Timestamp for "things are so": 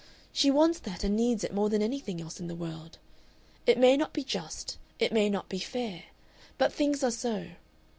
6.73-7.49